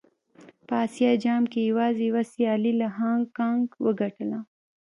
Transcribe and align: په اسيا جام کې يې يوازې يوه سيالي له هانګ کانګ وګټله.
په 0.67 0.73
اسيا 0.85 1.11
جام 1.23 1.43
کې 1.51 1.59
يې 1.63 1.67
يوازې 1.71 2.03
يوه 2.09 2.23
سيالي 2.31 2.71
له 2.81 2.87
هانګ 2.97 3.23
کانګ 3.37 3.65
وګټله. 3.85 4.39